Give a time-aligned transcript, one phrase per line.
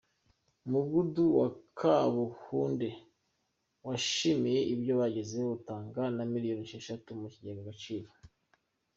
[0.65, 1.49] Umudugudu wa
[1.79, 2.89] Kabuhunde
[3.87, 8.07] wishimiye ibyo wagezeho utanga na miliyoni Esheshatu mu kigega Agaciro